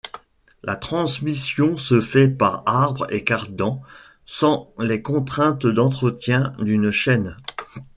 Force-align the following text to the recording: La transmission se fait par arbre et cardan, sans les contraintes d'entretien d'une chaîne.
La 0.63 0.75
transmission 0.77 1.77
se 1.77 2.01
fait 2.01 2.27
par 2.27 2.63
arbre 2.65 3.05
et 3.13 3.23
cardan, 3.23 3.83
sans 4.25 4.73
les 4.79 5.03
contraintes 5.03 5.67
d'entretien 5.67 6.53
d'une 6.57 6.89
chaîne. 6.89 7.37